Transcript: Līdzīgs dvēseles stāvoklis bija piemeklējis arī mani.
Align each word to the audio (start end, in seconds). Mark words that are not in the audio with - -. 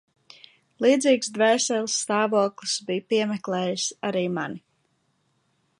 Līdzīgs 0.85 1.29
dvēseles 1.35 1.97
stāvoklis 2.05 2.75
bija 2.89 3.05
piemeklējis 3.15 3.87
arī 4.09 4.25
mani. 4.39 4.63